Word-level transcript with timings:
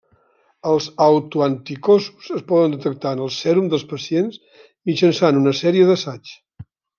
Els 0.69 0.85
autoanticossos 1.07 2.31
es 2.37 2.41
poden 2.53 2.73
detectar 2.77 3.11
en 3.17 3.21
el 3.27 3.31
sèrum 3.37 3.69
dels 3.75 3.85
pacients 3.95 4.41
mitjançant 4.91 5.39
una 5.43 5.55
sèrie 5.63 5.87
d'assaigs. 5.93 6.35